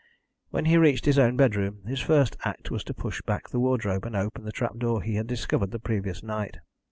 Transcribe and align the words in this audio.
When 0.49 0.65
he 0.65 0.77
reached 0.77 1.05
his 1.05 1.19
own 1.19 1.37
bedroom, 1.37 1.83
his 1.85 1.99
first 1.99 2.35
act 2.43 2.71
was 2.71 2.83
to 2.85 2.93
push 2.95 3.21
back 3.21 3.49
the 3.49 3.59
wardrobe 3.59 4.03
and 4.03 4.15
open 4.15 4.43
the 4.45 4.51
trap 4.51 4.79
door 4.79 5.03
he 5.03 5.13
had 5.13 5.27
discovered 5.27 5.69
the 5.69 5.77
previous 5.77 6.23
night. 6.23 6.57